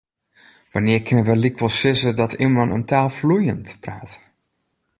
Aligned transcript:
Wannear 0.71 1.01
kinne 1.07 1.23
we 1.27 1.35
lykwols 1.37 1.75
sizze 1.81 2.11
dat 2.19 2.37
immen 2.45 2.73
in 2.77 2.85
taal 2.89 3.09
‘floeiend’ 3.17 3.67
praat? 3.83 4.11